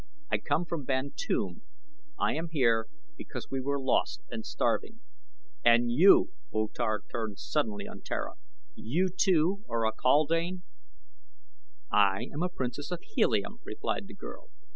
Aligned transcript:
I 0.31 0.39
come 0.39 0.65
from 0.65 0.83
Bantoom. 0.83 1.61
I 2.17 2.33
am 2.33 2.47
here 2.49 2.87
because 3.17 3.51
we 3.51 3.61
were 3.61 3.79
lost 3.79 4.21
and 4.31 4.43
starving." 4.43 4.99
"And 5.63 5.91
you!" 5.91 6.31
O 6.51 6.69
Tar 6.69 7.03
turned 7.11 7.37
suddenly 7.37 7.87
on 7.87 8.01
Tara. 8.01 8.33
"You, 8.73 9.09
too, 9.15 9.63
are 9.69 9.85
a 9.85 9.93
kaldane?" 9.93 10.63
"I 11.91 12.27
am 12.33 12.41
a 12.41 12.49
princess 12.49 12.89
of 12.89 13.03
Helium," 13.13 13.59
replied 13.63 14.07
the 14.07 14.15
girl. 14.15 14.49